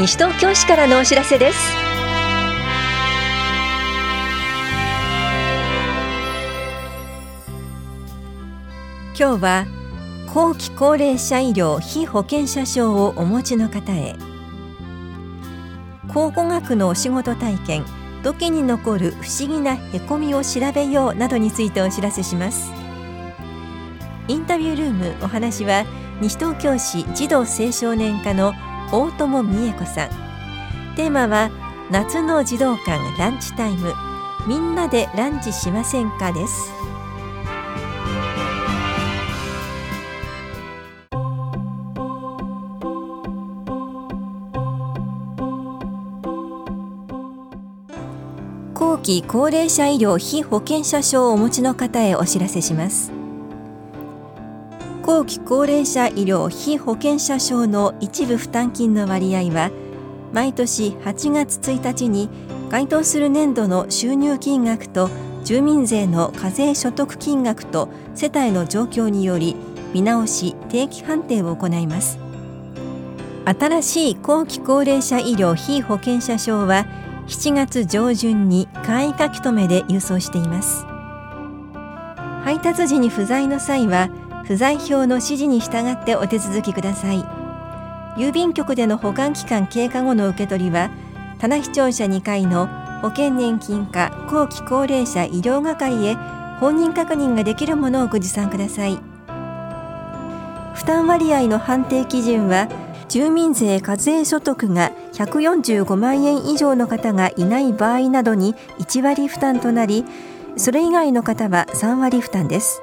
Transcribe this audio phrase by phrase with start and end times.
[0.00, 1.58] 西東京市からのお知らせです。
[9.14, 9.66] 今日は
[10.32, 14.16] 後期高齢者医療非保険者証をお持ちの方へ。
[16.08, 17.84] 考古学のお仕事体験
[18.22, 22.72] 土器に残る不思議なへこみを調べようなどについてお知らせします。
[24.28, 25.84] インタビュールームお話は
[26.22, 28.54] 西東京市児童青少年課の
[28.92, 30.10] 大友美恵子さん。
[30.96, 31.50] テーマは
[31.92, 33.94] 夏の児童館ランチタイム。
[34.48, 36.72] みんなでランチしませんかです。
[48.74, 53.19] 後期高齢者医療非保険者証をお持ちの方へお知らせします。
[55.10, 59.72] 後期高齢者医療非保険者証の一部負担金の割合は
[60.32, 62.30] 毎年8月1日に
[62.70, 65.10] 該当する年度の収入金額と
[65.42, 69.56] 住民税の課税所得金額と世帯の状況により
[69.92, 72.20] 見直し定期判定を行います。
[73.44, 76.86] 新しい後期高齢者医療非保険者証は
[77.26, 80.86] 7月上旬に簡易書き留めで郵送しています。
[82.44, 84.08] 配達時に不在の際は
[84.50, 87.24] 不在票の指示に従ってお手続きください。
[88.16, 90.90] 郵便局での保管期間経過後の受け取りは
[91.38, 92.66] 棚視聴者2階の
[93.00, 96.16] 保険年金課後期高齢者医療係へ
[96.58, 98.98] 本人確認ができるものをご持参ください。
[100.74, 102.68] 負担割合の判定基準は
[103.08, 110.04] 住民税課税所得が145万円以上の方がいない場合などに1割負担となり
[110.56, 112.82] それ以外の方は3割負担です。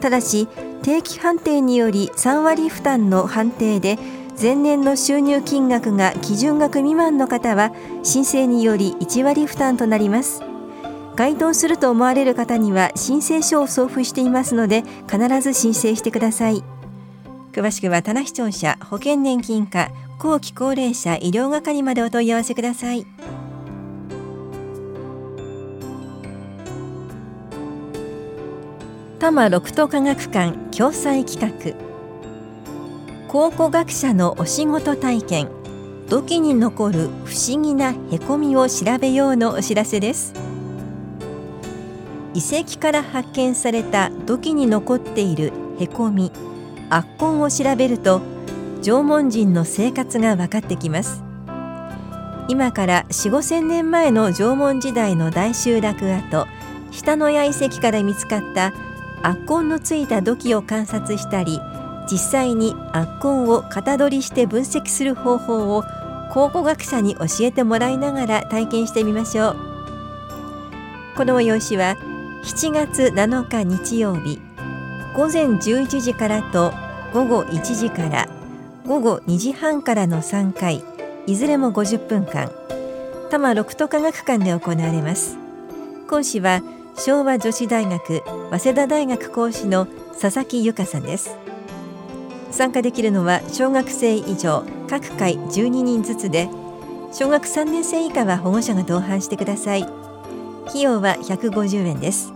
[0.00, 0.48] ただし
[0.82, 3.98] 定期判定により3割負担の判定で
[4.40, 10.42] 前年の収入金額が基準額未満の方は申請により1割負担となります。
[11.14, 16.64] 該当すると思われる方には申請書を送付していますので必ず申請してください。
[17.52, 23.06] 詳しくは棚視聴者保険年金課後期高齢者医療係までお問い合わせください。
[29.22, 31.76] 多摩六都科学館共催企画。
[33.28, 35.48] 考古学者のお仕事体験。
[36.08, 40.34] 土器に残る不思議なへこみを調べようのお知らせです。
[42.34, 46.32] 遺跡から発見された土器に残っているへこみ
[46.90, 48.22] 圧痕を調べると
[48.82, 51.22] 縄文人の生活が分かってきます。
[52.48, 56.48] 今から4 5千年前の縄文時代の大集落跡
[56.90, 58.72] 下野谷遺跡から見つかった
[59.22, 61.60] 圧痕のついた土器を観察したり
[62.10, 65.84] 実際に圧痕を型取りして分析する方法を
[66.32, 69.56] 考古学者に教えてもらいながら体験してみましょう。
[71.16, 71.96] この催しは
[72.42, 74.40] 7月7日日曜日
[75.14, 76.72] 午前11時からと
[77.12, 78.28] 午後1時から
[78.86, 80.82] 午後2時半からの3回
[81.26, 82.50] いずれも50分間
[83.26, 85.38] 多摩六都科学館で行われます。
[86.08, 86.62] 講師は
[86.94, 89.86] 昭和女子大学早稲田大学講師の
[90.20, 91.36] 佐々木由香さんです。
[92.50, 96.48] 参加できるのは小学生以上各回12人ずつで
[97.12, 99.84] 小学3年生以下は保護者が同伴してください。
[100.68, 102.32] 費用は150円です。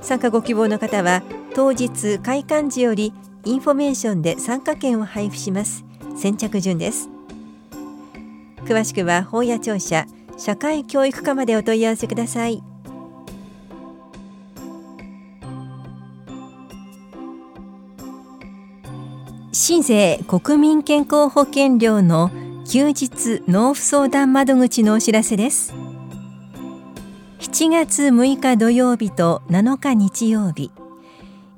[0.00, 1.22] 参加ご希望の方は
[1.54, 3.12] 当日開館時より
[3.44, 5.84] インフォメーションで参加券を配布します。
[6.16, 7.08] 先着順です。
[8.64, 10.06] 詳しくは本屋庁舎
[10.36, 12.62] 社会教育課までお問い合わせください。
[19.60, 22.30] 市税国民健康保険料の
[22.64, 25.74] 休日納付相談窓口のお知らせです。
[27.40, 30.70] 7月6日土曜日と7日日曜日。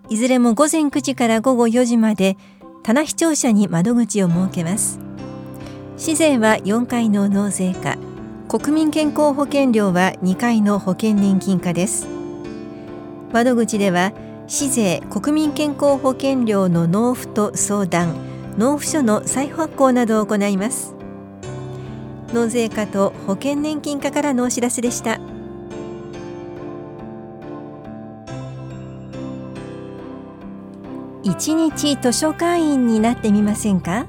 [0.08, 2.38] いずれも午前9時から午後4時まで
[2.82, 4.98] 棚視聴者に窓口を設けます。
[5.98, 7.98] 市税は4回の納税課。
[8.48, 12.08] 国民健康保険料は2回の保険年金課です。
[13.30, 14.14] 窓口では
[14.52, 18.16] 市税国民健康保険料の納付と相談
[18.58, 20.92] 納付書の再発行などを行います。
[22.34, 25.20] 納税課と保険年金課からのお知らせでした。
[31.22, 34.06] 一日図書館員になってみませんか？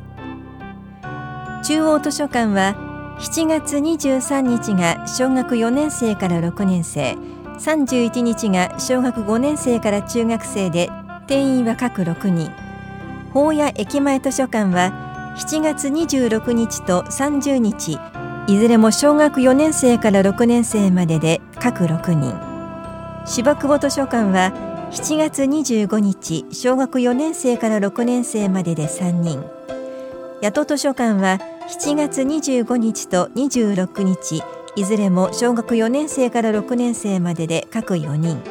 [1.63, 2.73] 中央図書館は
[3.19, 7.15] 7月23日が小学4年生から6年生。
[7.61, 10.89] 31日が小学5年生から中学生で
[11.27, 12.51] 定員は各6人。
[13.33, 17.99] 法屋駅前図書館は7月26日と30日。
[18.47, 22.33] いずれも小学4年生から6年生までで各6人。
[23.27, 24.51] 芝久保図書館は
[24.91, 29.45] 7月25日小学4年生から6年生までで3人。
[30.41, 31.37] 八戸図書館は
[31.69, 34.41] 7月25日と26日。
[34.75, 38.41] いずれも小学4年生から6年生までで各4人。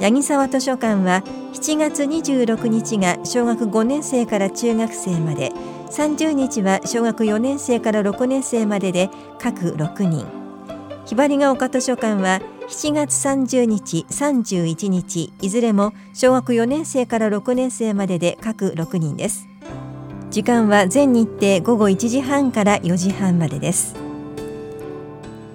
[0.00, 1.24] 八木沢図書館は
[1.54, 5.52] 7月26日が小学5年生から中学生まで。
[5.90, 9.10] 30日は小学4年生から6年生までで
[9.40, 10.24] 各6人。
[11.04, 15.32] ひばりが丘図書館は7月30日31日。
[15.40, 19.48] いずれも小学4年生から6年生までで各6人です。
[20.30, 24.07] 時間は全日程午後1時半から4時半までです。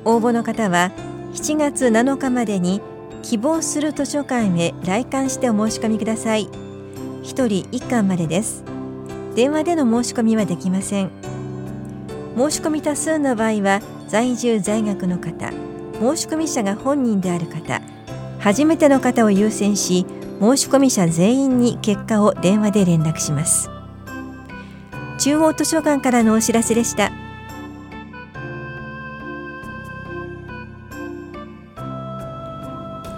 [0.05, 0.91] 応募の方は
[1.33, 2.81] 7月7日までに
[3.21, 6.47] 希望する図書館へ来館してお申し込みください。
[6.47, 8.63] 1人1巻までです。
[9.35, 11.09] 電話での申し込みはできません。
[12.35, 15.51] 申し込み多数の場合は在住在学の方
[15.99, 17.81] 申し込み者が本人である方
[18.39, 20.05] 初めての方を優先し
[20.39, 23.69] 申し込み者全員に結果を電話で連絡します。
[25.19, 27.11] 中央図書館からのお知らせでした。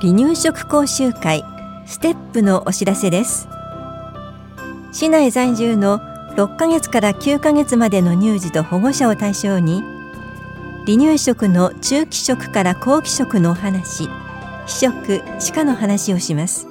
[0.01, 1.44] 離乳食講習会
[1.86, 3.47] ステップのお知らせです。
[4.92, 6.00] 市内在住の
[6.36, 9.83] 6ヶ月から9ヶ月までの乳児と保護者を対象に
[10.86, 14.09] 離乳食の中期食から後期食のお話
[14.65, 16.68] 非食歯科の話をします。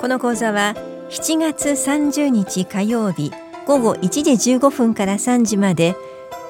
[0.00, 0.74] この講座は
[1.08, 3.32] 7月30日火曜日
[3.66, 5.96] 午後1時15分から3時まで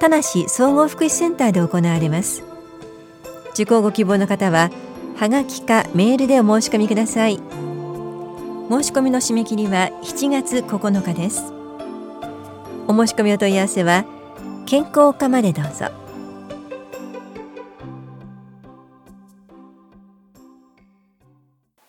[0.01, 2.56] 田梨総合福祉センターで行われます。
[3.57, 4.71] 受講ご希望の方は
[5.17, 7.37] はがきかメールでお申し込みください。
[7.37, 11.55] 申し込みの締め切りは7月9日です。
[12.87, 14.05] お申し込みお問い合わせは
[14.67, 15.87] 健康課までどうぞ。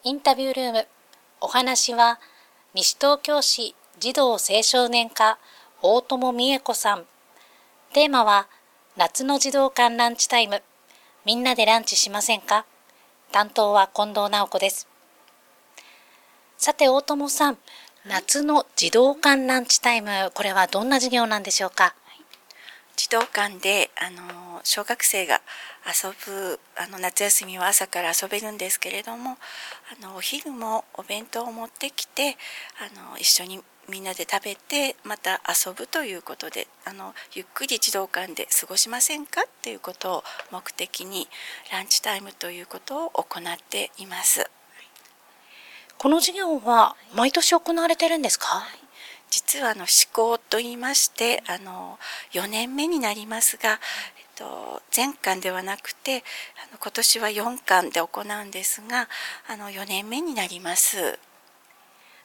[0.04, 0.88] インタビュールーム。
[1.42, 2.18] お話は
[2.74, 5.38] 西東京市児童青少年課
[5.82, 7.04] 大友美恵子さん。
[7.92, 8.48] テーマは
[8.96, 10.64] 夏の児童館ランチタイム。
[11.28, 12.66] みんなでランチしませんか？
[13.34, 14.88] 担当は近藤直子です。
[16.58, 17.58] さて、大友さん、
[18.06, 21.96] 夏の児童館ランチタイム、これはどんな授業なんでしょうか？
[22.96, 25.42] 児童館で、あの、小学生が
[25.86, 29.32] 遊ぶ、あの、夏休みは朝から遊べるんですけれども、
[30.02, 32.38] あの、お昼もお弁当を持ってきて、
[32.80, 41.28] あの、一緒にみんなで食べてまた遊ぶということであのゆっくり児童館で過ごしませんかっていうことを目的に
[41.72, 44.50] ランチタイムということを行っています。
[45.98, 48.80] この授業は毎年行われてるんですか、はい、
[49.32, 51.98] 実はあの思考と言いましてあの
[52.34, 53.78] 4年目になりますが、えっ
[54.36, 56.24] と、全館ではなくて
[56.70, 59.10] あの今年は4館で行うんですが
[59.48, 61.18] あの4年目になります。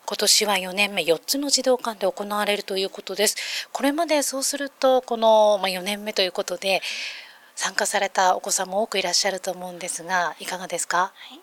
[0.05, 3.69] 今年は4年目4つの児童館で行われるということです。
[3.73, 6.83] これまでそうするとこの4年目ということで
[7.55, 11.41] 参加されたお子さんも多くいらっしゃると思うんですがいかがですか、はい。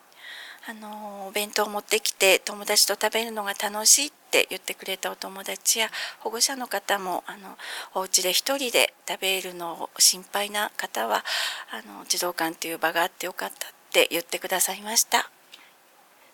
[0.67, 5.89] あのお弁当を持ってきて友達と食べるのが楽しいって言ってくれたお友達や
[6.19, 7.57] 保護者の方もあの
[7.95, 11.23] お家で一人で食べるのを心配な方は
[11.71, 15.31] あの児童館という場があってよかったって言ってくださいました。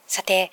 [0.08, 0.52] さて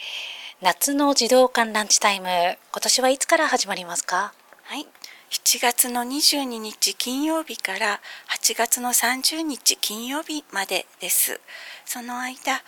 [0.63, 4.33] 夏の児童館ランチタイム、今年はいつから始まりますか？
[4.63, 4.87] はい。
[5.29, 8.01] 7月の22日金曜日から
[8.41, 11.41] 8月の30日金曜日までです。
[11.85, 12.59] その間、あ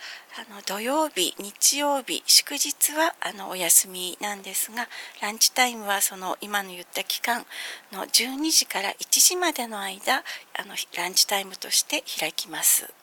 [0.53, 4.89] の土曜日、日曜日、祝日はあのお休みなんですが、
[5.21, 7.45] ランチタイムはその今の言った期間
[7.93, 12.93] の12時から1時までの間、あのランチタイムとして開きます。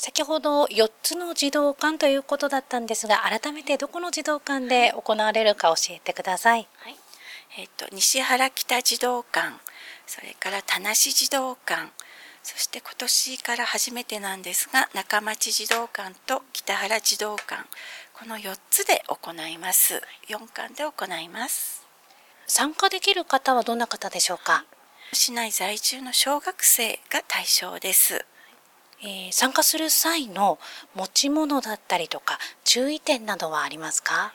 [0.00, 6.68] 先ほど4つの児童館ということだったんですが改めてどこの児童館で行われるか教えてください。
[6.76, 6.96] はい。
[7.58, 9.54] えーと、西原北児童館
[10.06, 11.88] それから田無児童館
[12.44, 17.64] そして今年から初めてなんですが中町児童館と北原児童館
[18.14, 20.00] この4つで行います。
[20.28, 21.84] 4館で行います。
[22.46, 24.64] 参加できる方はどんな方でしょうか？
[25.12, 28.24] 市内在住の小学生が対象です
[29.02, 30.58] えー、参加する際の
[30.94, 34.32] 持ち物だったりとか注意点などはありますか？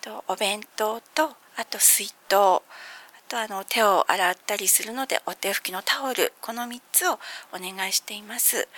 [0.00, 2.62] とお弁当とあと水筒あ
[3.28, 7.12] とあの手を洗ったりするのでお手拭きのタオルこの3つを
[7.52, 8.68] お願いしています。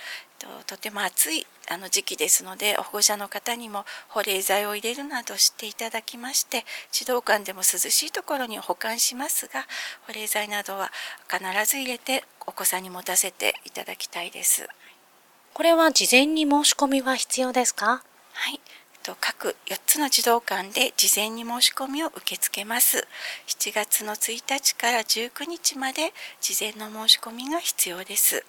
[0.67, 9.65] とても暑いあの時期ですので保護者の方にも保冷剤を入れるなどしていただきまして児童館でも涼しいところに保管しますが
[10.05, 10.91] 保冷剤などは
[11.31, 14.67] 必ず入れてお子さんに持たせていただきたいです。
[15.53, 18.03] これは事前に申し込みは必要ですか？
[18.33, 18.59] はい。
[19.19, 23.05] 各4つの児童館で事前に申し込みを受け付けます。
[23.47, 28.43] 7月の1日から19日まで事前の申し込みが必要です。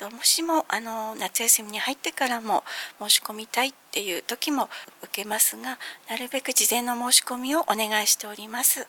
[0.00, 2.64] もしもあの夏休みに入ってからも
[2.98, 4.70] 申し込みたいっていう時も
[5.02, 5.78] 受けますが
[6.08, 8.88] なるべく事前の申し込みをお願いしております。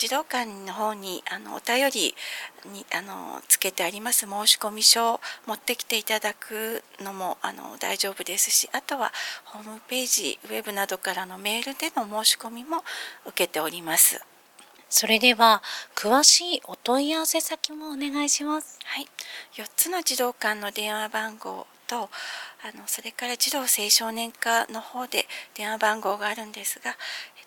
[0.00, 2.14] 児童館の方にあのお便り
[2.72, 9.12] にあのつけてあります申込書を持ってきていただくのもあの大丈夫ですしあとは
[9.44, 12.78] ホームページウェブなどからのメールでの申し込みも
[13.26, 14.24] 受けております。
[14.88, 15.62] それでは
[15.94, 18.78] 詳しいお問い合わせ先もお願いします。
[18.82, 19.06] はい、
[19.54, 26.96] 4つの児童館の電話番号とあのそれから児童青少年課の方で電話番号があるんですが、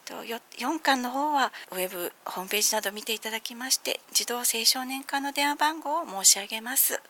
[0.05, 7.01] と、4巻の方はウェブホームページなど見ていただきまして児童青少年課の電話番号を申し上げます。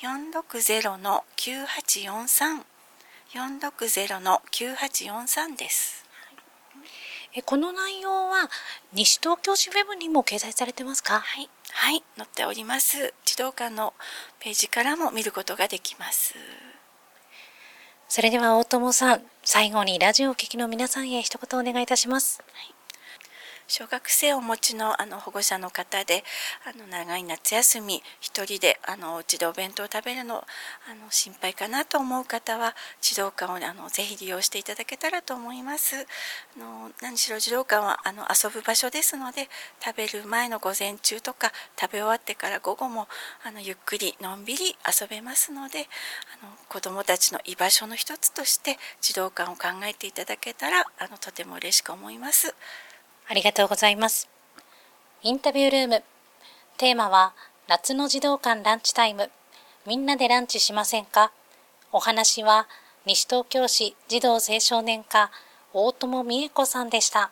[0.00, 2.64] 460の9843
[3.34, 6.04] 460の9843です。
[7.46, 8.50] この内容は
[8.92, 11.20] 西東京市ウェブにも掲載されてますか？
[11.20, 13.14] はい、はい、載っております。
[13.24, 13.94] 児童館の
[14.38, 16.34] ページからも見ることができます
[18.14, 22.81] それでは大友さん最後にラジオを聴きの皆さんへ一言お願いいたします、はい。
[23.72, 26.24] 小学生をお持ちのあの保護者の方で
[26.70, 30.40] あの長い夏休み1人であのお家でお弁当を食べるのあ
[30.94, 35.96] の心配かなと思う方は児童館をあのぜひ利用していただけたらと思います。
[35.96, 39.48] あの何しろ児童館はあの遊ぶ場所ですので
[39.82, 41.50] 食べる前の午前中とか
[41.80, 43.08] 食べ終わってから午後も
[43.42, 45.88] あのゆっくりのんびり遊べますので
[46.42, 52.54] あの子どもたちの居場所の一つとして児童館を考えていただけたらあのとても嬉しく思います。
[53.32, 54.28] ありがとうございます。
[55.22, 56.02] インタビュールーム。
[56.76, 57.32] テーマは、
[57.66, 59.30] 夏の児童館ランチタイム。
[59.86, 61.32] みんなでランチしませんか？
[61.92, 62.68] お話は、
[63.06, 65.30] 西東京市児童青少年課、
[65.72, 67.30] 大友美恵子さんでした。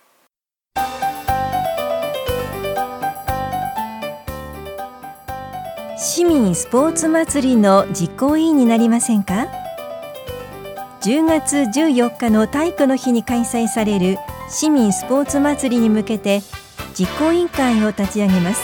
[5.98, 9.48] 市民スポーツ祭りの実行委員になりませんか
[11.02, 14.16] ？10月14日の体育の日に開催される
[14.50, 16.42] 市民スポーツ祭りに向けて
[16.98, 18.60] 実行委員会を立ち上げます。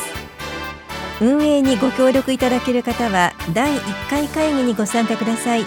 [1.21, 5.65] 運営にご協力いただける方は第1回会議にご参加ください。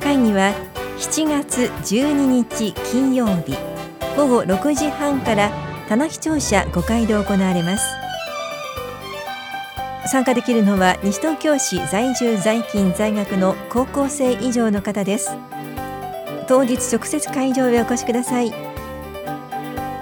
[0.00, 0.52] 会議は
[0.98, 3.56] 7月12日金曜日
[4.16, 5.50] 午後6時半から
[5.88, 7.86] 棚視聴者5階で行われます。
[10.10, 15.30] 参加できるのは西東京市在住在勤在学の高校生以上の方です。
[16.48, 18.67] 当日直接会場へお越しください。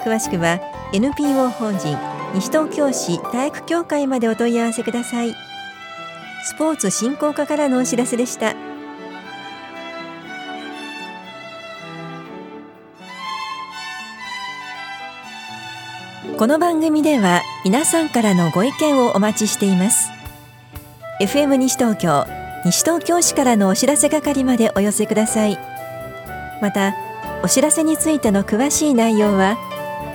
[0.06, 0.60] 詳しくは
[0.92, 1.98] NPO 法人
[2.32, 5.34] 西東京市体育協会までお問い合わせください。
[6.44, 8.54] スポーツ振興課からのお知らせでした。
[16.38, 20.10] この番組では皆さんからのご意見をお待ちしています。
[21.20, 22.26] FM 西東京
[22.64, 25.58] 西東京市からのお知らせ係までお寄せください。
[26.62, 26.94] また
[27.42, 29.56] お知らせについての詳しい内容は